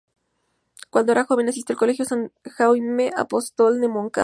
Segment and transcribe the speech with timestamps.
[0.89, 4.19] Cuando era joven asistió al Colegio San Jaime Apóstol de Moncada.